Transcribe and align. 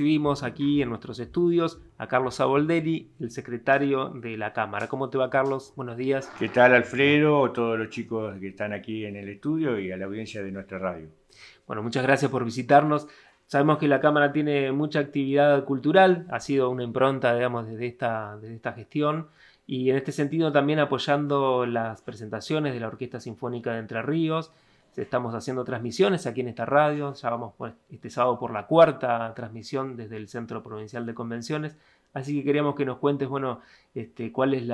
recibimos 0.00 0.42
aquí 0.44 0.80
en 0.80 0.88
nuestros 0.88 1.20
estudios 1.20 1.78
a 1.98 2.08
Carlos 2.08 2.36
Saboldelli, 2.36 3.10
el 3.20 3.30
secretario 3.30 4.08
de 4.08 4.38
la 4.38 4.54
Cámara. 4.54 4.88
¿Cómo 4.88 5.10
te 5.10 5.18
va, 5.18 5.28
Carlos? 5.28 5.74
Buenos 5.76 5.98
días. 5.98 6.32
¿Qué 6.38 6.48
tal, 6.48 6.74
Alfredo? 6.74 7.52
Todos 7.52 7.78
los 7.78 7.90
chicos 7.90 8.34
que 8.40 8.48
están 8.48 8.72
aquí 8.72 9.04
en 9.04 9.16
el 9.16 9.28
estudio 9.28 9.78
y 9.78 9.92
a 9.92 9.98
la 9.98 10.06
audiencia 10.06 10.42
de 10.42 10.52
nuestra 10.52 10.78
radio. 10.78 11.08
Bueno, 11.66 11.82
muchas 11.82 12.02
gracias 12.02 12.30
por 12.30 12.46
visitarnos. 12.46 13.08
Sabemos 13.44 13.76
que 13.76 13.88
la 13.88 14.00
Cámara 14.00 14.32
tiene 14.32 14.72
mucha 14.72 15.00
actividad 15.00 15.66
cultural, 15.66 16.26
ha 16.30 16.40
sido 16.40 16.70
una 16.70 16.82
impronta, 16.82 17.34
digamos, 17.34 17.68
desde 17.68 17.86
esta, 17.86 18.38
desde 18.38 18.54
esta 18.54 18.72
gestión 18.72 19.26
y 19.66 19.90
en 19.90 19.96
este 19.96 20.12
sentido 20.12 20.50
también 20.50 20.78
apoyando 20.78 21.66
las 21.66 22.00
presentaciones 22.00 22.72
de 22.72 22.80
la 22.80 22.86
Orquesta 22.88 23.20
Sinfónica 23.20 23.74
de 23.74 23.80
Entre 23.80 24.00
Ríos 24.00 24.50
Estamos 24.96 25.34
haciendo 25.34 25.64
transmisiones 25.64 26.26
aquí 26.26 26.40
en 26.40 26.48
esta 26.48 26.66
radio, 26.66 27.14
ya 27.14 27.30
vamos 27.30 27.54
este 27.90 28.10
sábado 28.10 28.38
por 28.38 28.52
la 28.52 28.66
cuarta 28.66 29.32
transmisión 29.34 29.96
desde 29.96 30.16
el 30.16 30.28
Centro 30.28 30.62
Provincial 30.62 31.06
de 31.06 31.14
Convenciones, 31.14 31.76
así 32.12 32.36
que 32.36 32.44
queríamos 32.44 32.74
que 32.74 32.84
nos 32.84 32.98
cuentes, 32.98 33.28
bueno, 33.28 33.60
este, 33.94 34.32
cuál 34.32 34.54
es 34.54 34.64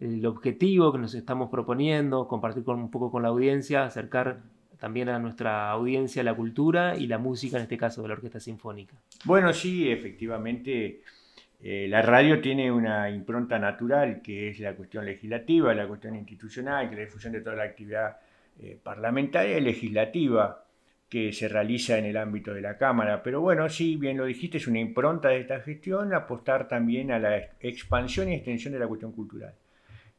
el 0.00 0.26
objetivo 0.26 0.92
que 0.92 0.98
nos 0.98 1.14
estamos 1.14 1.50
proponiendo, 1.50 2.26
compartir 2.26 2.64
un 2.68 2.90
poco 2.90 3.10
con 3.10 3.22
la 3.22 3.28
audiencia, 3.28 3.84
acercar 3.84 4.40
también 4.78 5.08
a 5.08 5.18
nuestra 5.18 5.70
audiencia 5.70 6.22
la 6.22 6.34
cultura 6.34 6.96
y 6.96 7.06
la 7.06 7.18
música, 7.18 7.56
en 7.56 7.64
este 7.64 7.76
caso 7.76 8.02
de 8.02 8.08
la 8.08 8.14
Orquesta 8.14 8.40
Sinfónica. 8.40 8.96
Bueno, 9.24 9.52
sí, 9.52 9.90
efectivamente, 9.90 11.02
eh, 11.60 11.86
la 11.88 12.02
radio 12.02 12.40
tiene 12.40 12.70
una 12.70 13.10
impronta 13.10 13.58
natural 13.58 14.20
que 14.22 14.50
es 14.50 14.60
la 14.60 14.74
cuestión 14.74 15.04
legislativa, 15.04 15.74
la 15.74 15.86
cuestión 15.86 16.14
institucional, 16.16 16.88
que 16.88 16.94
es 16.94 16.98
la 16.98 17.04
difusión 17.06 17.32
de 17.32 17.40
toda 17.40 17.56
la 17.56 17.64
actividad 17.64 18.16
eh, 18.60 18.78
parlamentaria 18.82 19.58
y 19.58 19.60
legislativa 19.60 20.64
que 21.08 21.32
se 21.32 21.48
realiza 21.48 21.96
en 21.96 22.04
el 22.04 22.16
ámbito 22.16 22.52
de 22.52 22.60
la 22.60 22.76
Cámara. 22.76 23.22
Pero 23.22 23.40
bueno, 23.40 23.68
sí, 23.68 23.96
bien 23.96 24.16
lo 24.16 24.26
dijiste, 24.26 24.58
es 24.58 24.66
una 24.66 24.80
impronta 24.80 25.28
de 25.28 25.40
esta 25.40 25.60
gestión 25.60 26.12
apostar 26.12 26.68
también 26.68 27.10
a 27.10 27.18
la 27.18 27.36
expansión 27.60 28.28
y 28.28 28.34
extensión 28.34 28.72
de 28.74 28.80
la 28.80 28.86
cuestión 28.86 29.12
cultural. 29.12 29.54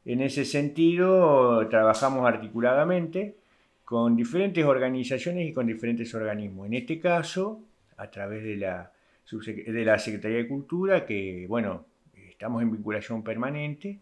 En 0.04 0.20
ese 0.20 0.44
sentido, 0.44 1.68
trabajamos 1.68 2.26
articuladamente 2.26 3.36
con 3.84 4.16
diferentes 4.16 4.64
organizaciones 4.64 5.48
y 5.48 5.52
con 5.52 5.66
diferentes 5.66 6.12
organismos. 6.14 6.66
En 6.66 6.74
este 6.74 6.98
caso, 6.98 7.60
a 7.96 8.10
través 8.10 8.42
de 8.42 8.56
la, 8.56 8.92
de 9.30 9.84
la 9.84 9.98
Secretaría 9.98 10.38
de 10.38 10.48
Cultura, 10.48 11.04
que, 11.04 11.44
bueno, 11.48 11.86
estamos 12.14 12.62
en 12.62 12.72
vinculación 12.72 13.22
permanente, 13.22 13.98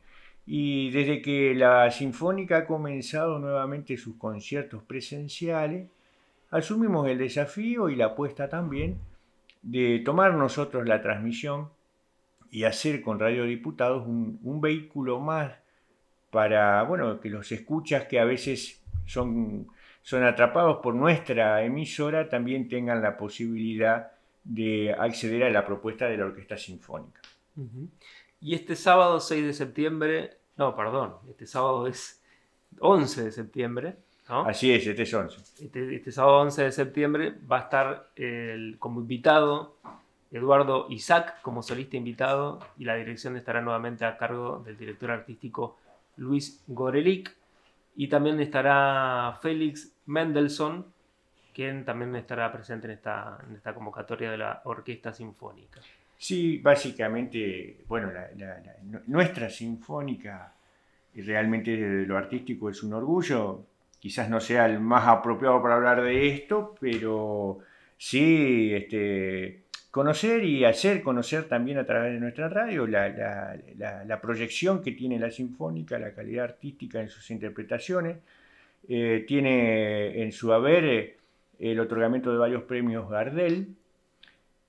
y 0.51 0.91
desde 0.93 1.21
que 1.21 1.55
la 1.55 1.91
Sinfónica 1.91 2.57
ha 2.57 2.67
comenzado 2.67 3.39
nuevamente 3.39 3.99
sus 3.99 4.17
conciertos 4.17 4.83
presenciales, 4.83 5.91
asumimos 6.51 7.07
el 7.07 7.19
desafío 7.19 7.91
y 7.91 7.97
la 7.97 8.07
apuesta 8.07 8.49
también 8.49 8.99
de 9.61 10.01
tomar 10.03 10.33
nosotros 10.33 10.89
la 10.89 11.03
transmisión 11.03 11.69
y 12.51 12.65
hacer 12.65 13.03
con 13.03 13.21
Radio 13.21 13.45
Diputados 13.45 14.07
un, 14.07 14.59
vehículo 14.63 15.21
más 15.21 15.53
para, 16.31 16.83
bueno, 16.85 17.21
que 17.21 17.29
los 17.29 17.53
escuchas 17.53 18.07
que 18.07 18.19
a 18.19 18.25
veces 18.25 18.83
son, 19.05 19.67
son 20.01 20.25
atrapados 20.25 20.79
por 20.79 20.95
nuestra 20.95 21.63
emisora 21.63 22.31
también 22.31 22.71
tengan 22.71 23.03
la 23.03 23.19
posibilidad 23.19 24.13
de 24.45 24.95
acceder 24.95 25.43
a 25.43 25.51
la 25.51 25.67
propuesta 25.67 26.07
de 26.07 26.17
la 26.17 26.25
Orquesta 26.25 26.57
Sinfónica. 26.57 27.21
Y 28.41 28.55
este 28.55 28.77
sábado 28.77 29.21
6 29.21 29.45
de 29.45 29.53
septiembre, 29.53 30.38
no, 30.59 30.77
perdón, 30.77 31.15
este 31.31 31.47
sábado 31.47 31.87
es 31.87 32.23
11 32.81 33.25
de 33.25 33.33
septiembre. 33.33 33.97
¿no? 34.29 34.41
Así 34.43 34.73
es, 34.73 34.87
este 34.87 35.03
es 35.03 35.15
11. 35.15 35.65
Este, 35.65 35.95
este 35.95 36.13
sábado 36.13 36.41
11 36.41 36.65
de 36.65 36.73
septiembre 36.73 37.35
va 37.51 37.59
a 37.59 37.63
estar 37.63 38.11
el, 38.17 38.77
como 38.79 39.01
invitado 39.01 39.77
Eduardo 40.31 40.87
Isaac 40.91 41.41
como 41.41 41.63
solista 41.63 41.97
invitado 41.97 42.61
y 42.77 42.85
la 42.85 42.97
dirección 42.97 43.37
estará 43.37 43.63
nuevamente 43.63 44.05
a 44.05 44.19
cargo 44.19 44.63
del 44.65 44.77
director 44.77 45.11
artístico 45.11 45.79
Luis 46.17 46.63
Gorelic 46.67 47.35
y 47.97 48.09
también 48.09 48.39
estará 48.41 49.39
Félix 49.41 49.93
Mendelssohn 50.07 50.85
quien 51.55 51.85
también 51.85 52.15
estará 52.15 52.53
presente 52.53 52.87
en 52.87 52.93
esta, 52.93 53.39
en 53.49 53.57
esta 53.57 53.75
convocatoria 53.75 54.31
de 54.31 54.39
la 54.39 54.61
Orquesta 54.65 55.13
Sinfónica. 55.13 55.81
Sí, 56.19 56.59
básicamente, 56.59 57.85
bueno, 57.87 58.11
nuestra 59.07 59.49
sinfónica 59.49 60.53
realmente 61.15 61.77
lo 62.07 62.17
artístico 62.17 62.69
es 62.69 62.83
un 62.83 62.93
orgullo. 62.93 63.65
Quizás 64.01 64.29
no 64.29 64.41
sea 64.41 64.67
el 64.67 64.81
más 64.81 65.07
apropiado 65.07 65.63
para 65.63 65.77
hablar 65.77 66.03
de 66.03 66.29
esto, 66.29 66.75
pero 66.81 67.61
sí 67.97 68.73
este, 68.75 69.63
conocer 69.91 70.45
y 70.45 70.65
hacer 70.65 71.03
conocer 71.03 71.45
también 71.45 71.79
a 71.79 71.87
través 71.87 72.13
de 72.13 72.21
nuestra 72.21 72.49
radio 72.49 72.87
la, 72.87 74.19
proyección 74.21 74.83
que 74.83 74.93
tiene 74.93 75.19
la 75.19 75.31
sinfónica, 75.31 75.99
la 75.99 76.13
calidad 76.13 76.45
artística 76.45 77.01
en 77.01 77.09
sus 77.09 77.31
interpretaciones. 77.31 78.19
Eh, 78.89 79.25
tiene 79.27 80.23
en 80.23 80.33
su 80.33 80.53
haber 80.53 80.85
eh, 80.85 81.17
el 81.59 81.81
otorgamiento 81.81 82.31
de 82.33 82.39
varios 82.39 82.63
premios 82.63 83.11
Gardel, 83.11 83.75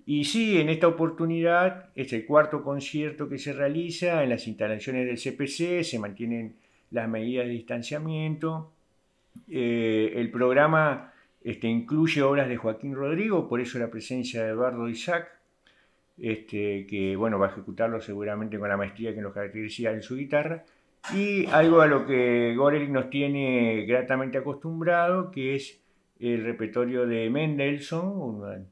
y 0.10 0.24
sí, 0.24 0.60
en 0.60 0.70
esta 0.70 0.88
oportunidad 0.88 1.92
es 1.96 2.12
el 2.14 2.26
cuarto 2.26 2.64
concierto 2.64 3.30
que 3.30 3.38
se 3.38 3.54
realiza 3.54 4.24
en 4.24 4.30
las 4.32 4.48
instalaciones 4.48 5.06
del 5.06 5.18
CPC, 5.18 5.84
se 5.84 6.00
mantienen 6.00 6.56
las 6.90 7.08
medidas 7.08 7.46
de 7.46 7.52
distanciamiento. 7.52 8.72
Eh, 9.48 10.14
el 10.16 10.32
programa 10.32 11.14
este, 11.44 11.68
incluye 11.68 12.24
obras 12.24 12.50
de 12.50 12.58
Joaquín 12.58 12.96
Rodrigo, 12.96 13.48
por 13.48 13.62
eso 13.62 13.78
la 13.78 13.92
presencia 13.92 14.42
de 14.42 14.50
Eduardo 14.50 14.90
Isaac, 14.90 15.30
este, 16.18 16.88
que 16.88 17.16
bueno, 17.16 17.38
va 17.38 17.46
a 17.46 17.52
ejecutarlo 17.52 18.02
seguramente 18.02 18.58
con 18.58 18.68
la 18.68 18.78
maestría 18.78 19.14
que 19.14 19.22
nos 19.22 19.32
caracteriza 19.32 19.92
en 19.92 20.02
su 20.02 20.16
guitarra. 20.16 20.64
Y 21.14 21.46
algo 21.52 21.82
a 21.82 21.86
lo 21.86 22.08
que 22.08 22.56
Gorel 22.56 22.92
nos 22.92 23.12
tiene 23.12 23.86
gratamente 23.86 24.40
acostumbrado, 24.40 25.30
que 25.30 25.54
es 25.54 25.80
el 26.20 26.44
repertorio 26.46 27.06
de 27.06 27.30
Mendelssohn, 27.30 28.66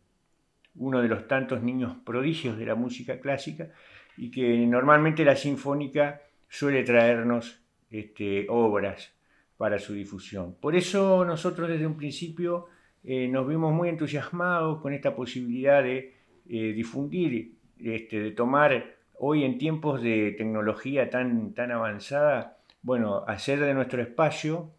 uno 0.77 1.01
de 1.01 1.07
los 1.07 1.27
tantos 1.27 1.61
niños 1.63 1.97
prodigios 2.05 2.57
de 2.57 2.65
la 2.65 2.75
música 2.75 3.19
clásica 3.19 3.69
y 4.17 4.31
que 4.31 4.65
normalmente 4.65 5.25
la 5.25 5.35
sinfónica 5.35 6.21
suele 6.49 6.83
traernos 6.83 7.61
este, 7.89 8.45
obras 8.49 9.13
para 9.57 9.79
su 9.79 9.93
difusión. 9.93 10.55
Por 10.59 10.75
eso 10.75 11.25
nosotros 11.25 11.67
desde 11.69 11.87
un 11.87 11.97
principio 11.97 12.67
eh, 13.03 13.27
nos 13.27 13.47
vimos 13.47 13.73
muy 13.73 13.89
entusiasmados 13.89 14.81
con 14.81 14.93
esta 14.93 15.15
posibilidad 15.15 15.81
de 15.81 16.15
eh, 16.49 16.73
difundir, 16.73 17.53
este, 17.79 18.19
de 18.19 18.31
tomar 18.31 18.95
hoy 19.19 19.43
en 19.43 19.57
tiempos 19.57 20.01
de 20.01 20.35
tecnología 20.37 21.09
tan, 21.09 21.53
tan 21.53 21.71
avanzada, 21.71 22.57
bueno, 22.81 23.23
hacer 23.27 23.59
de 23.59 23.73
nuestro 23.73 24.01
espacio 24.01 24.71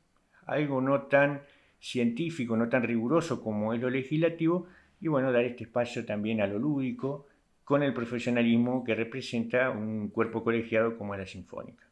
algo 0.46 0.80
no 0.80 1.02
tan 1.02 1.42
científico, 1.80 2.56
no 2.56 2.68
tan 2.68 2.82
riguroso 2.82 3.42
como 3.42 3.74
es 3.74 3.80
lo 3.80 3.90
legislativo, 3.90 4.66
y 5.00 5.08
bueno, 5.08 5.32
dar 5.32 5.44
este 5.44 5.64
espacio 5.64 6.04
también 6.04 6.40
a 6.40 6.46
lo 6.46 6.58
lúdico 6.58 7.26
con 7.64 7.82
el 7.82 7.92
profesionalismo 7.92 8.82
que 8.82 8.94
representa 8.94 9.70
un 9.70 10.08
cuerpo 10.08 10.42
colegiado 10.42 10.96
como 10.96 11.14
la 11.14 11.26
Sinfónica. 11.26 11.84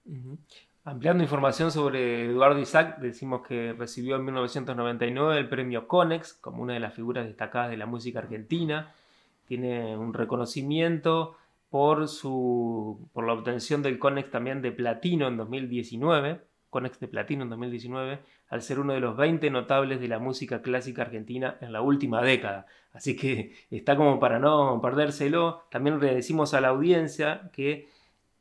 Ampliando 0.84 1.22
información 1.22 1.70
sobre 1.70 2.26
Eduardo 2.26 2.58
Isaac, 2.60 2.98
decimos 2.98 3.46
que 3.46 3.74
recibió 3.74 4.16
en 4.16 4.24
1999 4.24 5.38
el 5.38 5.48
premio 5.48 5.86
Conex 5.86 6.34
como 6.34 6.62
una 6.62 6.74
de 6.74 6.80
las 6.80 6.94
figuras 6.94 7.26
destacadas 7.26 7.70
de 7.70 7.76
la 7.76 7.86
música 7.86 8.20
argentina. 8.20 8.94
Tiene 9.46 9.96
un 9.96 10.14
reconocimiento 10.14 11.36
por, 11.70 12.08
su, 12.08 13.08
por 13.12 13.26
la 13.26 13.34
obtención 13.34 13.82
del 13.82 13.98
Conex 13.98 14.30
también 14.30 14.62
de 14.62 14.72
platino 14.72 15.28
en 15.28 15.36
2019 15.36 16.40
Conex 16.76 17.00
de 17.00 17.08
Platino 17.08 17.42
en 17.42 17.48
2019, 17.48 18.18
al 18.50 18.60
ser 18.60 18.80
uno 18.80 18.92
de 18.92 19.00
los 19.00 19.16
20 19.16 19.48
notables 19.48 19.98
de 19.98 20.08
la 20.08 20.18
música 20.18 20.60
clásica 20.60 21.00
argentina 21.00 21.56
en 21.62 21.72
la 21.72 21.80
última 21.80 22.20
década. 22.20 22.66
Así 22.92 23.16
que 23.16 23.54
está 23.70 23.96
como 23.96 24.20
para 24.20 24.38
no 24.38 24.78
perdérselo. 24.82 25.62
También 25.70 25.98
le 26.00 26.14
decimos 26.14 26.52
a 26.52 26.60
la 26.60 26.68
audiencia 26.68 27.50
que 27.54 27.88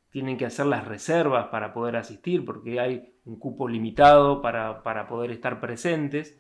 tienen 0.09 0.35
que 0.35 0.45
hacer 0.45 0.65
las 0.65 0.85
reservas 0.85 1.47
para 1.47 1.73
poder 1.73 1.95
asistir, 1.95 2.43
porque 2.43 2.81
hay 2.81 3.13
un 3.23 3.39
cupo 3.39 3.69
limitado 3.69 4.41
para, 4.41 5.07
poder 5.07 5.31
estar 5.31 5.61
presentes. 5.61 6.38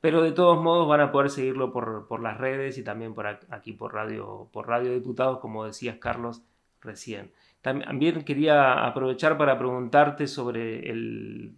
Pero 0.00 0.22
de 0.22 0.30
todos 0.30 0.62
modos 0.62 0.86
van 0.86 1.00
a 1.00 1.10
poder 1.10 1.28
seguirlo 1.28 1.72
por, 1.72 2.22
las 2.22 2.38
redes 2.38 2.78
y 2.78 2.84
también 2.84 3.14
por 3.14 3.26
aquí 3.26 3.72
por 3.72 3.94
Radio, 3.94 4.48
por 4.52 4.68
Radio 4.68 4.92
Diputados, 4.92 5.40
como 5.40 5.64
decías 5.64 5.96
Carlos 5.96 6.42
recién. 6.80 7.32
También 7.62 8.24
quería 8.24 8.84
aprovechar 8.84 9.38
para 9.38 9.56
preguntarte 9.56 10.26
sobre 10.26 10.92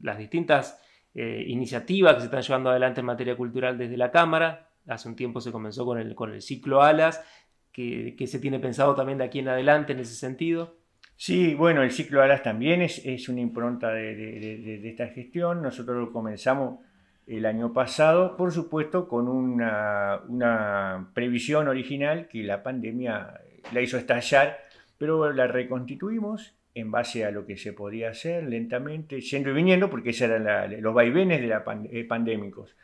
las 0.02 0.18
distintas 0.18 0.78
eh, 1.14 1.44
iniciativas 1.48 2.14
que 2.14 2.20
se 2.20 2.26
están 2.26 2.42
llevando 2.42 2.70
adelante 2.70 3.00
en 3.00 3.06
materia 3.06 3.36
cultural 3.36 3.78
desde 3.78 3.96
la 3.96 4.10
Cámara. 4.10 4.68
Hace 4.86 5.08
un 5.08 5.16
tiempo 5.16 5.40
se 5.40 5.50
comenzó 5.50 5.86
con 5.86 5.98
el, 5.98 6.14
con 6.14 6.30
el 6.30 6.42
ciclo 6.42 6.82
Alas, 6.82 7.24
que, 7.72 8.14
se 8.26 8.38
tiene 8.38 8.60
pensado 8.60 8.94
también 8.94 9.16
de 9.16 9.24
aquí 9.24 9.38
en 9.38 9.48
adelante 9.48 9.94
en 9.94 10.00
ese 10.00 10.14
sentido. 10.14 10.76
Sí, 11.16 11.54
bueno, 11.54 11.82
el 11.82 11.90
ciclo 11.90 12.20
Alas 12.20 12.42
también 12.42 12.82
es, 12.82 13.28
una 13.30 13.40
impronta 13.40 13.88
de, 13.88 14.86
esta 14.86 15.08
gestión. 15.08 15.62
Nosotros 15.62 15.96
lo 15.96 16.12
comenzamos 16.12 16.80
el 17.26 17.46
año 17.46 17.72
pasado, 17.72 18.36
por 18.36 18.52
supuesto 18.52 19.08
con 19.08 19.26
una, 19.26 20.20
una 20.28 21.10
previsión 21.14 21.68
original 21.68 22.28
que 22.28 22.42
la 22.42 22.62
pandemia 22.62 23.40
la 23.72 23.80
hizo 23.80 23.96
estallar, 23.96 24.58
pero 25.04 25.30
la 25.34 25.46
reconstituimos 25.46 26.54
en 26.74 26.90
base 26.90 27.26
a 27.26 27.30
lo 27.30 27.44
que 27.44 27.58
se 27.58 27.74
podía 27.74 28.08
hacer 28.08 28.44
lentamente, 28.44 29.20
yendo 29.20 29.50
y 29.50 29.52
viniendo, 29.52 29.90
porque 29.90 30.10
esos 30.10 30.30
eran 30.30 30.82
los 30.82 30.94
vaivenes 30.94 31.42
de 31.42 31.46
la 31.48 31.62
eh, 31.90 32.04
pandémicos. 32.04 32.74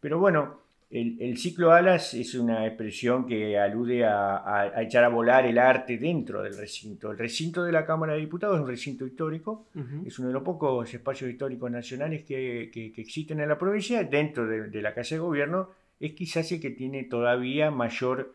Pero 0.00 0.18
bueno, 0.18 0.62
el, 0.90 1.36
ciclo 1.36 1.72
alas 1.72 2.14
es 2.14 2.34
una 2.34 2.66
expresión 2.66 3.26
que 3.26 3.58
alude 3.58 4.02
a, 4.06 4.72
echar 4.78 5.04
a 5.04 5.08
volar 5.08 5.44
el 5.44 5.58
arte 5.58 5.98
dentro 5.98 6.42
del 6.42 6.56
recinto. 6.56 7.12
El 7.12 7.18
recinto 7.18 7.62
de 7.62 7.72
la 7.72 7.84
Cámara 7.84 8.14
de 8.14 8.20
Diputados 8.20 8.56
es 8.56 8.62
un 8.62 8.68
recinto 8.68 9.06
histórico, 9.06 9.66
es 10.06 10.18
uno 10.18 10.28
de 10.28 10.34
los 10.34 10.42
pocos 10.42 10.94
espacios 10.94 11.30
históricos 11.30 11.70
nacionales 11.70 12.24
que, 12.24 12.70
existen 12.96 13.40
en 13.40 13.50
la 13.50 13.58
provincia. 13.58 14.02
Dentro 14.04 14.46
de, 14.46 14.80
la 14.80 14.94
Casa 14.94 15.16
de 15.16 15.20
Gobierno 15.20 15.68
es 16.00 16.14
quizás 16.14 16.50
el 16.50 16.62
que 16.62 16.70
tiene 16.70 17.04
todavía 17.04 17.70
mayor 17.70 18.32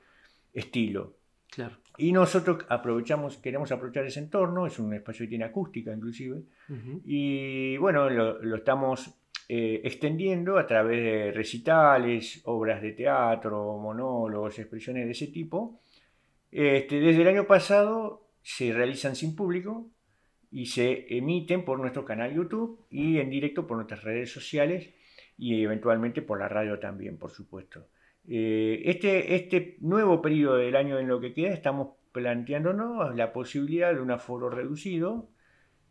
estilo. 0.54 1.14
Claro. 1.50 1.83
Y 1.98 2.12
nosotros 2.12 2.66
aprovechamos, 2.70 3.38
queremos 3.38 3.72
aprovechar 3.72 4.06
ese 4.06 4.20
entorno, 4.20 4.66
es 4.66 4.80
un 4.80 4.94
espacio 4.94 5.26
que 5.26 5.30
tiene 5.30 5.46
acústica 5.46 5.94
inclusive, 5.94 6.42
y 7.06 7.78
bueno, 7.78 8.10
lo 8.10 8.56
estamos 8.56 9.14
eh, 9.50 9.82
extendiendo 9.84 10.58
a 10.58 10.66
través 10.66 11.04
de 11.04 11.32
recitales, 11.32 12.42
obras 12.46 12.82
de 12.82 12.94
teatro, 12.94 13.78
monólogos, 13.78 14.58
expresiones 14.58 15.06
de 15.06 15.12
ese 15.12 15.28
tipo. 15.28 15.82
Este, 16.50 17.00
desde 17.00 17.22
el 17.22 17.28
año 17.28 17.46
pasado 17.46 18.30
se 18.42 18.72
realizan 18.72 19.16
sin 19.16 19.36
público 19.36 19.90
y 20.50 20.68
se 20.68 21.06
emiten 21.16 21.66
por 21.66 21.80
nuestro 21.80 22.06
canal 22.06 22.34
YouTube 22.34 22.86
y 22.90 23.18
en 23.18 23.30
directo 23.30 23.68
por 23.68 23.78
nuestras 23.78 24.04
redes 24.04 24.32
sociales 24.32 24.90
y 25.38 25.62
eventualmente 25.62 26.22
por 26.22 26.40
la 26.40 26.48
radio 26.48 26.80
también, 26.80 27.18
por 27.18 27.32
supuesto. 27.32 27.88
Eh, 28.28 28.82
este, 28.86 29.36
este 29.36 29.78
nuevo 29.82 30.22
periodo 30.22 30.56
del 30.56 30.76
año 30.76 30.98
en 30.98 31.08
lo 31.08 31.20
que 31.20 31.34
queda 31.34 31.54
estamos 31.54 31.96
planteándonos 32.14 33.16
la 33.16 33.34
posibilidad 33.34 33.94
de 33.94 34.00
un 34.00 34.12
aforo 34.12 34.50
reducido, 34.50 35.28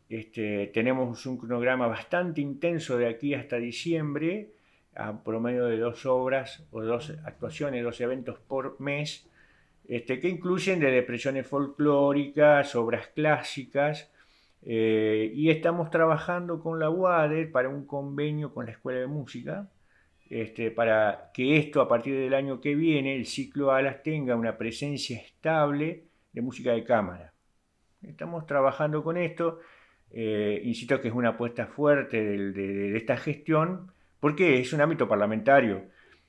este, 0.08 0.68
tenemos 0.68 1.24
un 1.26 1.38
cronograma 1.38 1.86
bastante 1.86 2.40
intenso 2.40 2.96
de 2.98 3.08
aquí 3.08 3.34
hasta 3.34 3.56
diciembre, 3.56 4.52
a 4.94 5.24
promedio 5.24 5.64
de 5.66 5.78
dos 5.78 6.04
obras 6.06 6.66
o 6.70 6.82
dos 6.82 7.14
actuaciones, 7.24 7.82
dos 7.82 8.00
eventos 8.00 8.38
por 8.38 8.78
mes, 8.78 9.26
este, 9.88 10.20
que 10.20 10.28
incluyen 10.28 10.80
de 10.80 10.90
depresiones 10.90 11.46
folclóricas, 11.46 12.74
obras 12.76 13.08
clásicas, 13.08 14.12
eh, 14.64 15.32
y 15.34 15.50
estamos 15.50 15.90
trabajando 15.90 16.60
con 16.60 16.78
la 16.78 16.88
UADE 16.88 17.46
para 17.46 17.68
un 17.68 17.86
convenio 17.86 18.52
con 18.54 18.66
la 18.66 18.72
Escuela 18.72 19.00
de 19.00 19.06
Música, 19.06 19.68
este, 20.32 20.70
para 20.70 21.30
que 21.34 21.58
esto 21.58 21.80
a 21.80 21.88
partir 21.88 22.16
del 22.16 22.34
año 22.34 22.60
que 22.60 22.74
viene, 22.74 23.16
el 23.16 23.26
ciclo 23.26 23.72
Alas, 23.72 24.02
tenga 24.02 24.34
una 24.36 24.56
presencia 24.56 25.18
estable 25.18 26.04
de 26.32 26.42
música 26.42 26.72
de 26.72 26.84
cámara. 26.84 27.32
Estamos 28.02 28.46
trabajando 28.46 29.04
con 29.04 29.16
esto 29.16 29.60
eh, 30.14 30.60
insisto 30.64 31.00
que 31.00 31.08
es 31.08 31.14
una 31.14 31.30
apuesta 31.30 31.66
fuerte 31.66 32.22
de, 32.22 32.96
esta 32.96 33.16
gestión, 33.16 33.90
porque 34.20 34.60
es 34.60 34.72
un 34.72 34.80
ámbito 34.82 35.08
parlamentario. 35.08 35.86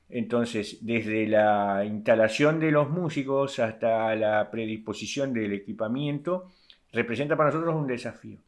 Entonces, 0.09 0.85
desde 0.85 1.27
la 1.27 1.83
instalación 1.85 2.59
de 2.59 2.71
los 2.71 2.89
músicos 2.89 3.59
hasta 3.59 4.15
la 4.15 4.49
predisposición 4.51 5.33
del 5.33 5.53
equipamiento, 5.53 6.49
representa 6.93 7.35
para 7.35 7.49
nosotros 7.49 7.75
un 7.75 7.87
desafío. 7.87 8.39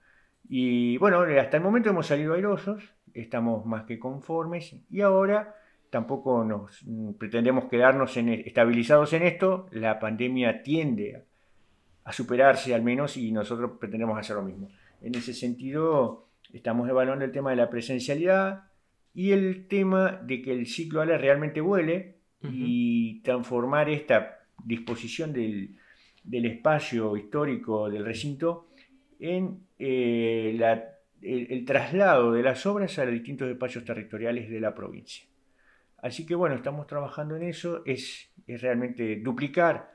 Y 0.48 0.98
bueno, 0.98 1.22
hasta 1.22 1.58
el 1.58 1.64
momento 1.64 1.90
hemos 1.90 2.08
salido 2.08 2.34
airosos, 2.34 2.84
estamos 3.14 3.66
más 3.66 3.84
que 3.86 3.98
conformes 3.98 4.76
y 4.90 5.02
ahora 5.02 5.56
tampoco 5.90 6.44
nos 6.44 6.86
pretendemos 7.18 7.66
quedarnos 7.66 8.16
estabilizados 8.18 9.14
en 9.14 9.24
esto. 9.24 9.68
La 9.72 10.00
pandemia 10.00 10.62
tiende 10.62 11.26
a 12.04 12.14
superarse 12.14 12.74
al 12.76 12.84
menos 12.84 13.18
y 13.18 13.32
nosotros 13.32 13.72
pretendemos 13.80 14.18
hacer 14.18 14.36
lo 14.36 14.44
mismo. 14.44 14.70
En 15.02 15.16
ese 15.16 15.34
sentido, 15.34 16.28
estamos 16.54 16.88
evaluando 16.88 17.26
el 17.26 17.32
tema 17.32 17.50
de 17.50 17.56
la 17.58 17.70
presencialidad 17.70 18.66
y 19.14 19.32
el 19.32 19.68
tema 19.68 20.22
de 20.24 20.42
que 20.42 20.52
el 20.52 20.68
ciclo 20.68 21.02
ALA 21.02 21.18
realmente 21.18 21.62
vuele 21.62 22.16
y 22.42 23.22
transformar 23.22 23.90
esta 23.90 24.40
disposición 24.64 25.34
del, 25.34 25.78
espacio 26.30 27.18
histórico 27.18 27.90
del 27.90 28.06
recinto 28.06 28.68
en 29.20 29.65
eh, 29.80 30.58
el, 31.22 31.66
traslado 31.66 32.32
de 32.32 32.44
las 32.44 32.66
obras 32.66 32.98
a 33.00 33.06
los 33.06 33.14
distintos 33.14 33.50
espacios 33.50 33.86
territoriales 33.86 34.50
de 34.50 34.60
la 34.60 34.76
provincia. 34.76 35.26
Así 35.98 36.26
que 36.26 36.36
bueno, 36.36 36.56
estamos 36.56 36.88
trabajando 36.88 37.36
en 37.36 37.44
eso, 37.44 37.84
es, 37.86 38.32
realmente 38.48 39.18
duplicar 39.18 39.92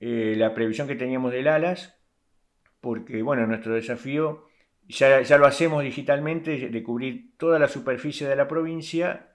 eh, 0.00 0.34
la 0.36 0.54
previsión 0.54 0.88
que 0.88 0.96
teníamos 0.96 1.32
del 1.32 1.48
ALAS 1.48 2.00
porque 2.80 3.22
bueno, 3.22 3.46
nuestro 3.46 3.74
desafío 3.74 4.46
ya, 4.88 5.20
ya, 5.20 5.38
lo 5.38 5.46
hacemos 5.46 5.84
digitalmente, 5.84 6.68
de 6.68 6.82
cubrir 6.82 7.36
toda 7.36 7.58
la 7.58 7.68
superficie 7.68 8.26
de 8.26 8.34
la 8.34 8.48
provincia, 8.48 9.30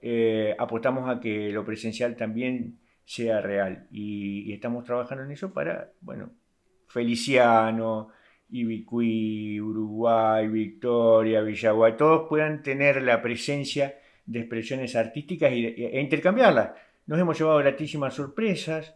eh, 0.00 0.54
apostamos 0.58 1.08
a 1.08 1.20
que 1.20 1.50
lo 1.50 1.64
presencial 1.64 2.16
también 2.16 2.78
sea 3.04 3.40
real 3.40 3.86
y, 3.90 4.52
estamos 4.52 4.84
trabajando 4.84 5.24
en 5.24 5.32
eso 5.32 5.52
para, 5.52 5.92
bueno, 6.00 6.30
Feliciano, 6.88 8.10
Ibicuí, 8.52 9.60
Uruguay, 9.60 10.46
Victoria, 10.46 11.40
Villaguay, 11.40 11.96
todos 11.96 12.28
puedan 12.28 12.62
tener 12.62 13.02
la 13.02 13.20
presencia 13.22 13.94
de 14.26 14.40
expresiones 14.40 14.94
artísticas 14.94 15.50
e 15.52 16.00
intercambiarlas. 16.00 16.70
Nos 17.06 17.18
hemos 17.18 17.38
llevado 17.38 17.58
gratísimas 17.58 18.14
sorpresas, 18.14 18.94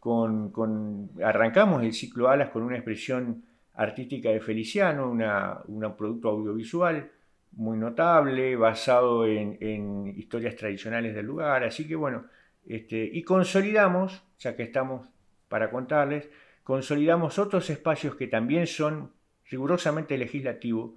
con, 0.00 1.10
arrancamos 1.22 1.82
el 1.82 1.94
ciclo 1.94 2.28
Alas 2.28 2.50
con 2.50 2.62
una 2.62 2.76
expresión 2.76 3.42
artística 3.74 4.30
de 4.30 4.40
Feliciano, 4.40 5.10
un 5.10 5.96
producto 5.96 6.28
audiovisual 6.28 7.10
muy 7.52 7.78
notable, 7.78 8.56
basado 8.56 9.26
en, 9.26 10.12
historias 10.16 10.56
tradicionales 10.56 11.14
del 11.14 11.26
lugar. 11.26 11.64
Así 11.64 11.86
que 11.86 11.94
bueno, 11.94 12.24
este, 12.66 13.02
y 13.12 13.22
consolidamos, 13.22 14.22
ya 14.38 14.56
que 14.56 14.64
estamos 14.64 15.08
para 15.48 15.70
contarles, 15.70 16.28
consolidamos 16.64 17.38
otros 17.38 17.70
espacios 17.70 18.16
que 18.16 18.26
también 18.26 18.66
son 18.66 19.12
rigurosamente 19.48 20.18
legislativos, 20.18 20.92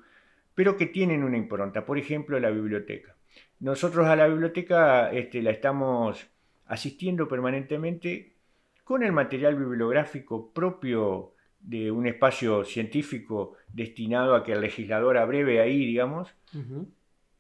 pero 0.55 0.77
que 0.77 0.87
tienen 0.87 1.23
una 1.23 1.37
impronta. 1.37 1.85
Por 1.85 1.99
ejemplo, 1.99 2.39
la 2.39 2.49
biblioteca. 2.49 3.15
Nosotros 3.59 4.07
a 4.07 4.15
la 4.15 4.27
biblioteca 4.27 5.11
este, 5.11 5.41
la 5.41 5.51
estamos 5.51 6.25
asistiendo 6.65 7.27
permanentemente 7.27 8.33
con 8.83 9.03
el 9.03 9.11
material 9.11 9.55
bibliográfico 9.55 10.51
propio 10.51 11.33
de 11.59 11.91
un 11.91 12.07
espacio 12.07 12.63
científico 12.63 13.53
destinado 13.67 14.35
a 14.35 14.43
que 14.43 14.53
el 14.53 14.61
legislador 14.61 15.17
abreve 15.17 15.59
ahí, 15.59 15.85
digamos, 15.85 16.33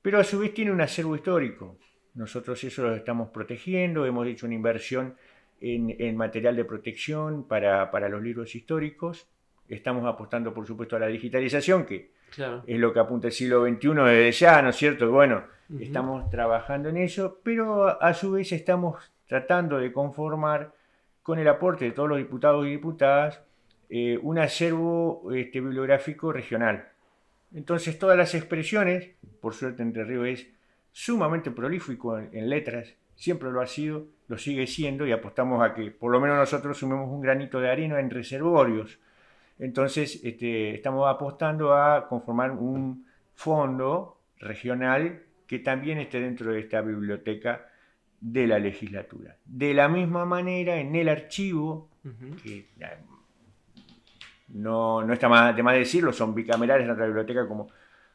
pero 0.01 0.19
a 0.19 0.23
su 0.23 0.39
vez 0.39 0.53
tiene 0.53 0.71
un 0.71 0.81
acervo 0.81 1.15
histórico. 1.15 1.77
Nosotros 2.13 2.61
eso 2.63 2.83
lo 2.83 2.95
estamos 2.95 3.29
protegiendo, 3.29 4.05
hemos 4.05 4.27
hecho 4.27 4.45
una 4.45 4.55
inversión 4.55 5.15
en, 5.61 6.17
material 6.17 6.55
de 6.55 6.65
protección 6.65 7.47
para, 7.47 8.09
los 8.09 8.21
libros 8.21 8.55
históricos, 8.55 9.27
estamos 9.67 10.05
apostando 10.05 10.53
por 10.53 10.65
supuesto 10.65 10.95
a 10.95 10.99
la 10.99 11.07
digitalización, 11.07 11.85
que 11.85 12.11
es 12.67 12.79
lo 12.79 12.93
que 12.93 12.99
apunta 12.99 13.27
el 13.27 13.33
siglo 13.33 13.65
XXI 13.65 13.89
desde 13.89 14.31
ya, 14.31 14.61
¿no 14.61 14.69
es 14.69 14.75
cierto? 14.75 15.09
Bueno, 15.11 15.43
estamos 15.79 16.29
trabajando 16.29 16.89
en 16.89 16.97
eso, 16.97 17.39
pero 17.43 18.01
a 18.01 18.13
su 18.13 18.31
vez 18.31 18.51
estamos 18.51 19.11
tratando 19.27 19.77
de 19.77 19.91
conformar 19.91 20.73
con 21.23 21.39
el 21.39 21.47
aporte 21.47 21.85
de 21.85 21.91
todos 21.91 22.07
los 22.07 22.17
diputados 22.17 22.65
y 22.65 22.69
diputadas, 22.69 23.41
eh, 23.89 24.17
un 24.21 24.39
acervo 24.39 25.29
este, 25.33 25.59
bibliográfico 25.59 26.31
regional. 26.31 26.89
Entonces 27.53 27.97
todas 27.99 28.17
las 28.17 28.33
expresiones, 28.35 29.11
por 29.41 29.53
suerte 29.53 29.83
Entre 29.83 30.03
Ríos 30.03 30.27
es 30.27 30.47
sumamente 30.91 31.51
prolífico 31.51 32.17
en, 32.17 32.49
letras, 32.49 32.93
siempre 33.17 33.51
lo 33.51 33.59
ha 33.59 33.67
sido, 33.67 34.05
lo 34.27 34.37
sigue 34.37 34.67
siendo 34.67 35.05
y 35.05 35.11
apostamos 35.11 35.61
a 35.61 35.73
que 35.73 35.91
por 35.91 36.11
lo 36.11 36.21
menos 36.21 36.37
nosotros 36.37 36.77
sumemos 36.77 37.09
un 37.09 37.19
granito 37.19 37.59
de 37.59 37.69
arena 37.69 37.99
en 37.99 38.09
reservorios. 38.09 38.99
Entonces 39.59 40.21
este, 40.23 40.75
estamos 40.75 41.09
apostando 41.09 41.73
a 41.73 42.07
conformar 42.07 42.51
un 42.51 43.05
fondo 43.33 44.19
regional 44.39 45.23
que 45.47 45.59
también 45.59 45.97
esté 45.97 46.19
dentro 46.19 46.51
de 46.51 46.59
esta 46.59 46.81
biblioteca 46.81 47.65
de 48.21 48.47
la 48.47 48.59
legislatura. 48.59 49.35
De 49.45 49.73
la 49.73 49.87
misma 49.87 50.25
manera, 50.25 50.77
en 50.77 50.95
el 50.95 51.09
archivo, 51.09 51.89
que 52.43 52.67
no, 54.49 55.03
no, 55.03 55.13
está 55.13 55.27
más, 55.27 55.55
de 55.55 55.63
más 55.63 55.75
decirlo, 55.75 56.13
son 56.13 56.35
bicamerales 56.35 56.87
en 56.87 56.97
la 56.97 57.05
biblioteca 57.05 57.47
como, 57.47 57.69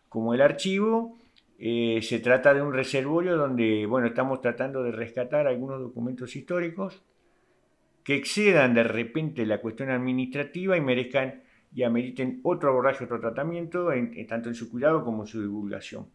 como 0.08 0.34
el 0.34 0.40
archivo, 0.40 1.18
eh, 1.58 2.00
se 2.02 2.18
trata 2.18 2.54
de 2.54 2.62
un 2.62 2.72
reservorio 2.72 3.36
donde 3.36 3.86
bueno, 3.86 4.08
estamos 4.08 4.40
tratando 4.40 4.82
de 4.82 4.92
rescatar 4.92 5.46
algunos 5.46 5.80
documentos 5.80 6.34
históricos 6.36 7.02
que 8.02 8.16
excedan 8.16 8.74
de 8.74 8.82
repente 8.84 9.46
la 9.46 9.60
cuestión 9.60 9.90
administrativa 9.90 10.76
y 10.76 10.80
merezcan 10.80 11.42
y 11.74 11.84
ameriten 11.84 12.40
otro 12.42 12.70
abordaje, 12.70 13.04
otro 13.04 13.20
tratamiento, 13.20 13.90
tanto 14.28 14.48
en 14.48 14.54
su 14.54 14.70
cuidado 14.70 15.04
como 15.04 15.22
en 15.22 15.26
su 15.26 15.40
divulgación. 15.40 16.06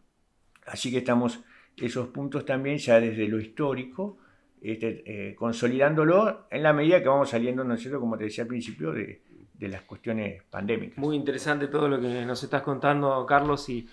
Así 0.66 0.90
que 0.90 0.98
estamos 0.98 1.40
esos 1.76 2.08
puntos 2.08 2.44
también 2.44 2.78
ya 2.78 3.00
desde 3.00 3.26
lo 3.28 3.40
histórico, 3.40 4.18
este, 4.60 5.02
eh, 5.06 5.34
consolidándolo 5.34 6.46
en 6.50 6.62
la 6.62 6.72
medida 6.72 7.00
que 7.00 7.08
vamos 7.08 7.30
saliendo, 7.30 7.64
¿no 7.64 7.74
es 7.74 7.80
cierto?, 7.80 8.00
como 8.00 8.18
te 8.18 8.24
decía 8.24 8.42
al 8.42 8.48
principio, 8.48 8.92
de, 8.92 9.22
de 9.54 9.68
las 9.68 9.82
cuestiones 9.82 10.42
pandémicas. 10.44 10.98
Muy 10.98 11.16
interesante 11.16 11.68
todo 11.68 11.88
lo 11.88 12.00
que 12.00 12.24
nos 12.24 12.42
estás 12.42 12.62
contando, 12.62 13.24
Carlos, 13.26 13.68
y 13.68 13.88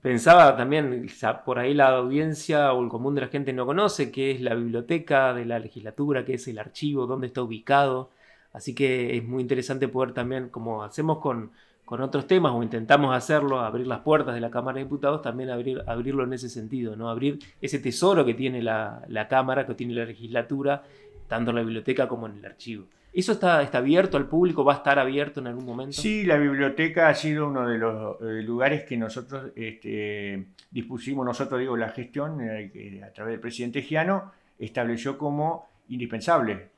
pensaba 0.00 0.56
también, 0.56 1.06
por 1.44 1.58
ahí 1.58 1.74
la 1.74 1.88
audiencia 1.88 2.72
o 2.72 2.82
el 2.82 2.88
común 2.88 3.14
de 3.14 3.22
la 3.22 3.28
gente 3.28 3.52
no 3.52 3.66
conoce 3.66 4.10
qué 4.10 4.30
es 4.32 4.40
la 4.40 4.54
biblioteca 4.54 5.34
de 5.34 5.44
la 5.44 5.58
legislatura, 5.58 6.24
qué 6.24 6.34
es 6.34 6.48
el 6.48 6.58
archivo, 6.58 7.06
dónde 7.06 7.28
está 7.28 7.42
ubicado. 7.42 8.10
Así 8.52 8.74
que 8.74 9.16
es 9.16 9.24
muy 9.24 9.42
interesante 9.42 9.88
poder 9.88 10.12
también, 10.12 10.48
como 10.48 10.82
hacemos 10.82 11.18
con, 11.18 11.52
con 11.84 12.00
otros 12.00 12.26
temas 12.26 12.52
o 12.52 12.62
intentamos 12.62 13.14
hacerlo, 13.14 13.60
abrir 13.60 13.86
las 13.86 14.00
puertas 14.00 14.34
de 14.34 14.40
la 14.40 14.50
Cámara 14.50 14.78
de 14.78 14.84
Diputados, 14.84 15.22
también 15.22 15.50
abrir, 15.50 15.82
abrirlo 15.86 16.24
en 16.24 16.32
ese 16.32 16.48
sentido, 16.48 16.96
¿no? 16.96 17.08
Abrir 17.08 17.38
ese 17.60 17.78
tesoro 17.78 18.24
que 18.24 18.34
tiene 18.34 18.62
la, 18.62 19.02
la 19.08 19.28
Cámara, 19.28 19.66
que 19.66 19.74
tiene 19.74 19.94
la 19.94 20.04
legislatura, 20.04 20.82
tanto 21.30 21.52
en 21.52 21.56
la 21.56 21.62
biblioteca 21.62 22.08
como 22.08 22.26
en 22.26 22.38
el 22.38 22.44
archivo. 22.44 22.86
¿Eso 23.12 23.32
está, 23.32 23.62
está 23.62 23.78
abierto 23.78 24.16
al 24.16 24.26
público? 24.26 24.64
¿Va 24.64 24.74
a 24.74 24.76
estar 24.78 24.98
abierto 24.98 25.38
en 25.38 25.46
algún 25.46 25.64
momento? 25.64 25.92
Sí, 25.92 26.24
la 26.24 26.36
biblioteca 26.36 27.08
ha 27.08 27.14
sido 27.14 27.46
uno 27.46 27.68
de 27.68 27.78
los 27.78 28.20
eh, 28.20 28.42
lugares 28.42 28.82
que 28.82 28.96
nosotros 28.96 29.52
este, 29.54 30.46
dispusimos, 30.72 31.24
nosotros 31.24 31.60
digo, 31.60 31.76
la 31.76 31.90
gestión 31.90 32.40
eh, 32.40 33.00
a 33.06 33.12
través 33.12 33.32
del 33.32 33.40
presidente 33.40 33.82
Giano 33.82 34.32
estableció 34.58 35.16
como 35.16 35.68
indispensable. 35.88 36.68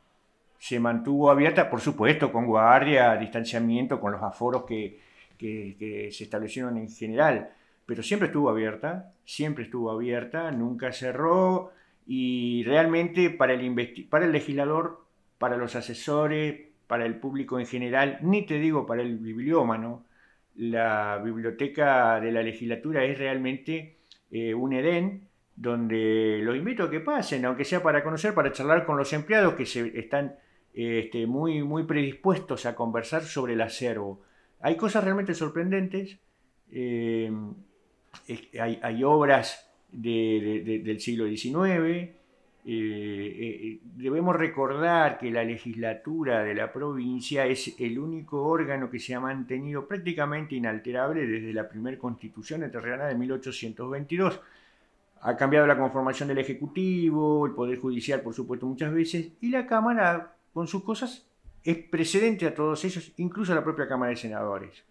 Se 0.59 0.79
mantuvo 0.79 1.31
abierta, 1.31 1.71
por 1.71 1.81
supuesto, 1.81 2.31
con 2.31 2.47
guardia, 2.47 3.17
distanciamiento, 3.17 3.99
con 4.01 4.13
los 4.13 4.23
aforos 4.23 4.65
que, 4.65 4.99
que 5.39 6.11
se 6.13 6.25
establecieron 6.25 6.77
en 6.77 6.91
general, 6.91 7.51
pero 7.87 8.03
siempre 8.03 8.27
estuvo 8.27 8.51
abierta, 8.51 9.13
siempre 9.25 9.65
estuvo 9.65 9.91
abierta, 9.91 10.51
nunca 10.51 10.93
cerró 10.93 11.73
y 12.07 12.65
realmente 12.65 13.31
para 13.31 13.53
el, 13.53 14.07
para 14.11 14.25
el 14.27 14.33
legislador 14.33 15.03
para 15.39 15.57
los 15.57 15.75
asesores, 15.75 16.69
para 16.87 17.05
el 17.05 17.17
público 17.17 17.59
en 17.59 17.67
general, 17.67 18.19
ni 18.23 18.47
te 18.47 18.59
digo 18.61 18.87
para 18.87 19.03
el 19.03 19.19
bibliómano. 19.19 20.05
La 20.55 21.21
biblioteca 21.25 22.21
de 22.21 22.31
la 22.31 22.43
legislatura 22.43 23.05
es 23.05 23.19
realmente 23.19 23.97
eh, 24.31 24.55
un 24.55 24.73
Edén 24.73 25.29
donde 25.57 26.39
los 26.43 26.57
invito 26.57 26.85
a 26.85 26.91
que 26.91 27.01
pasen, 27.01 27.45
aunque 27.45 27.65
sea 27.65 27.83
para 27.83 28.05
conocer, 28.05 28.35
para 28.35 28.53
charlar 28.53 28.87
con 28.87 28.97
los 28.97 29.13
empleados 29.13 29.55
que 29.55 29.67
se, 29.67 29.99
están 29.99 30.37
este, 30.75 31.27
muy, 31.27 31.63
muy 31.63 31.85
predispuestos 31.85 32.65
a 32.65 32.75
conversar 32.75 33.23
sobre 33.23 33.55
el 33.55 33.63
acervo. 33.63 34.23
Hay 34.61 34.77
cosas 34.77 35.03
realmente 35.03 35.35
sorprendentes, 35.35 36.19
eh, 36.71 37.33
hay, 38.61 39.05
obras 39.05 39.72
del 39.93 41.01
siglo 41.01 41.27
XIX, 41.27 42.11
eh, 42.65 43.37
eh, 43.75 43.81
debemos 43.97 44.37
recordar 44.37 45.19
que 45.19 45.33
la 45.33 45.43
legislatura 45.43 46.45
de 46.45 46.55
la 46.55 46.73
provincia 46.73 47.45
es 47.45 47.75
el 47.81 47.99
único 47.99 48.45
órgano 48.45 48.89
que 48.89 49.01
se 49.01 49.15
ha 49.15 49.21
mantenido 49.21 49.87
prácticamente 49.89 50.55
inalterable 50.55 51.27
desde 51.27 51.53
la 51.53 51.69
primera 51.69 51.99
constitución 51.99 52.61
terrena 52.71 53.07
de 53.07 53.17
1822. 53.17 54.41
Ha 55.23 55.37
cambiado 55.37 55.67
la 55.67 55.77
conformación 55.77 56.29
del 56.29 56.39
Ejecutivo, 56.39 57.47
el 57.47 57.53
Poder 57.53 57.79
Judicial, 57.79 58.21
por 58.21 58.35
supuesto, 58.35 58.67
muchas 58.67 58.93
veces, 58.93 59.33
y 59.41 59.51
la 59.51 59.67
Cámara, 59.67 60.37
con 60.53 60.69
sus 60.69 60.85
cosas, 60.85 61.27
es 61.65 61.77
precedente 61.79 62.47
a 62.47 62.55
todos 62.55 62.85
ellos, 62.85 63.13
incluso 63.17 63.53
a 63.53 63.57
la 63.57 63.65
propia 63.65 63.89
Cámara 63.89 64.11
de 64.11 64.17
Senadores. 64.17 64.85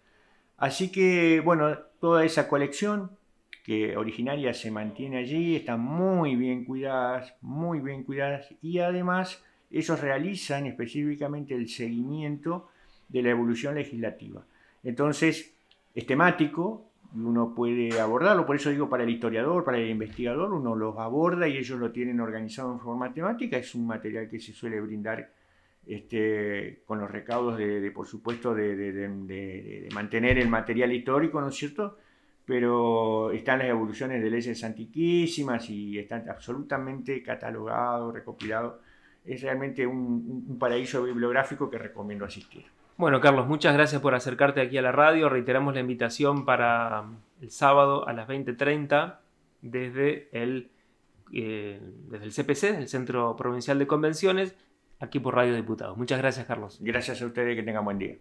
Así 0.58 0.92
que, 0.92 1.40
bueno, 1.40 1.76
toda 2.00 2.24
esa 2.24 2.48
colección 2.48 3.10
que 3.62 3.96
originaria 3.96 4.52
se 4.52 4.70
mantiene 4.70 5.18
allí, 5.18 5.56
están 5.56 5.80
muy 5.80 6.36
bien 6.36 6.64
cuidadas, 6.64 7.34
muy 7.40 7.80
bien 7.80 8.02
cuidadas 8.02 8.52
y 8.60 8.78
además 8.80 9.42
ellos 9.70 10.00
realizan 10.00 10.66
específicamente 10.66 11.54
el 11.54 11.68
seguimiento 11.68 12.68
de 13.08 13.22
la 13.22 13.30
evolución 13.30 13.74
legislativa. 13.74 14.44
Entonces, 14.82 15.54
es 15.94 16.06
temático, 16.06 16.86
uno 17.14 17.54
puede 17.54 18.00
abordarlo, 18.00 18.46
por 18.46 18.56
eso 18.56 18.70
digo 18.70 18.88
para 18.88 19.04
el 19.04 19.10
historiador, 19.10 19.64
para 19.64 19.78
el 19.78 19.90
investigador, 19.90 20.52
uno 20.52 20.74
los 20.74 20.98
aborda 20.98 21.46
y 21.46 21.56
ellos 21.58 21.78
lo 21.78 21.92
tienen 21.92 22.20
organizado 22.20 22.72
en 22.72 22.80
forma 22.80 23.12
temática, 23.12 23.56
es 23.56 23.74
un 23.74 23.86
material 23.86 24.28
que 24.28 24.40
se 24.40 24.52
suele 24.52 24.80
brindar 24.80 25.30
este, 25.86 26.82
con 26.86 27.00
los 27.00 27.10
recaudos 27.10 27.58
de, 27.58 27.90
por 27.90 28.06
supuesto, 28.06 28.54
de, 28.54 28.76
de, 28.76 29.88
mantener 29.94 30.38
el 30.38 30.48
material 30.48 30.92
histórico, 30.92 31.40
¿no 31.40 31.48
es 31.48 31.56
cierto? 31.56 31.98
Pero 32.44 33.30
están 33.30 33.60
las 33.60 33.68
evoluciones 33.68 34.22
de 34.22 34.30
leyes 34.30 34.62
antiquísimas 34.64 35.68
y 35.70 35.98
están 35.98 36.28
absolutamente 36.28 37.22
catalogados, 37.22 38.12
recopilados. 38.12 38.74
Es 39.24 39.42
realmente 39.42 39.86
un, 39.86 40.56
paraíso 40.58 41.04
bibliográfico 41.04 41.70
que 41.70 41.78
recomiendo 41.78 42.24
asistir. 42.24 42.64
Bueno, 42.96 43.20
Carlos, 43.20 43.46
muchas 43.46 43.74
gracias 43.74 44.02
por 44.02 44.14
acercarte 44.14 44.60
aquí 44.60 44.76
a 44.76 44.82
la 44.82 44.92
radio. 44.92 45.28
Reiteramos 45.28 45.74
la 45.74 45.80
invitación 45.80 46.44
para 46.44 47.04
el 47.40 47.50
sábado 47.50 48.06
a 48.08 48.12
las 48.12 48.28
20.30 48.28 49.18
desde 49.62 50.28
el, 50.32 50.70
eh, 51.32 51.80
desde 52.08 52.24
el 52.24 52.32
CPC, 52.32 52.64
el 52.78 52.88
Centro 52.88 53.36
Provincial 53.36 53.78
de 53.78 53.86
Convenciones, 53.86 54.56
aquí 54.98 55.20
por 55.20 55.36
Radio 55.36 55.54
Diputados. 55.54 55.96
Muchas 55.96 56.18
gracias, 56.18 56.46
Carlos. 56.46 56.78
Gracias 56.80 57.22
a 57.22 57.26
ustedes, 57.26 57.56
que 57.56 57.62
tengan 57.62 57.84
buen 57.84 57.98
día. 57.98 58.16